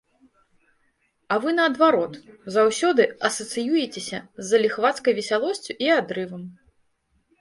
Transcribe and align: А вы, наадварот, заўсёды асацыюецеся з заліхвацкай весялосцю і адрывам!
А 1.33 1.37
вы, 1.43 1.49
наадварот, 1.57 2.13
заўсёды 2.57 3.03
асацыюецеся 3.29 4.19
з 4.41 4.49
заліхвацкай 4.51 5.13
весялосцю 5.19 5.71
і 5.87 5.97
адрывам! 5.99 6.43